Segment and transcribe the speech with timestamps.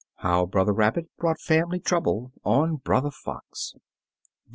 [0.15, 3.79] HOW BROTHER RABBIT BROUGHT FAMILY TROUBLE ON BROTHER FOX THE.